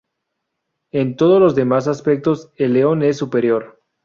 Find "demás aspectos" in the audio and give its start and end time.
1.53-2.51